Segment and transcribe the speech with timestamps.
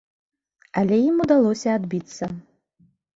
[0.81, 2.31] Але ім удалося адбіцца.